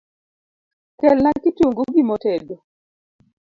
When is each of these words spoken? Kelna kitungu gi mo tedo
Kelna 0.99 1.31
kitungu 1.43 1.81
gi 1.93 2.01
mo 2.07 2.15
tedo 2.23 2.55